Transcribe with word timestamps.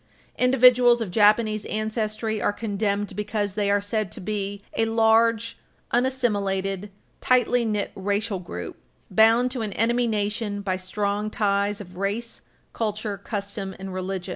Individuals 0.35 0.99
of 0.99 1.11
Japanese 1.11 1.63
ancestry 1.65 2.41
are 2.41 2.51
condemned 2.51 3.15
because 3.15 3.53
they 3.53 3.69
are 3.69 3.79
said 3.79 4.11
to 4.11 4.19
be 4.19 4.59
"a 4.75 4.85
large, 4.85 5.59
unassimilated, 5.91 6.89
tightly 7.21 7.63
knit 7.63 7.91
racial 7.95 8.39
group, 8.39 8.77
bound 9.11 9.51
to 9.51 9.61
an 9.61 9.73
enemy 9.73 10.07
nation 10.07 10.59
by 10.63 10.75
strong 10.75 11.29
ties 11.29 11.79
of 11.79 11.97
race, 11.97 12.41
culture, 12.73 13.15
custom 13.15 13.75
and 13.77 13.93
religion." 13.93 14.29